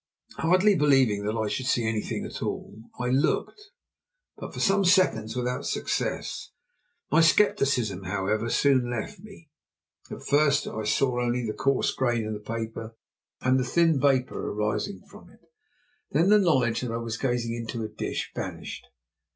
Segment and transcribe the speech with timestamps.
[0.39, 3.69] Hardly believing that I should see anything at all I looked.
[4.35, 6.49] But for some seconds without success.
[7.11, 9.51] My scepticism, however, soon left me.
[10.09, 12.95] At first I saw only the coarse grain of the paper
[13.41, 15.41] and the thin vapour rising from it.
[16.09, 18.87] Then the knowledge that I was gazing into a dish vanished.